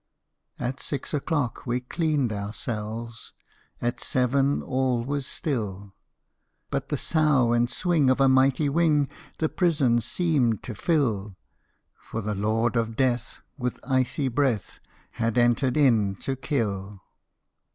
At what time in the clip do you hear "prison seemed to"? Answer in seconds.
9.47-10.73